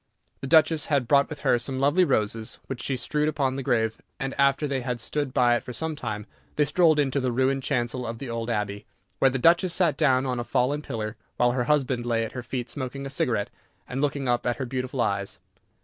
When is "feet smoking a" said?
12.41-13.11